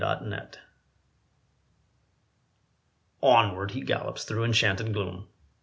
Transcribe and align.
KNIGHT 0.03 0.21
ERRANT 0.31 0.59
Onward 3.21 3.69
he 3.77 3.81
gallops 3.81 4.23
through 4.23 4.43
enchanted 4.45 4.93
gloom. 4.95 5.27